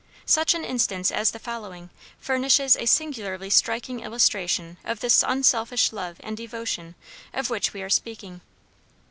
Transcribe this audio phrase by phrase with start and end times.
[0.25, 6.17] Such an instance as the following furnishes a singularly striking illustration of this unselfish love
[6.23, 6.95] and devotion
[7.35, 8.41] of which we are speaking.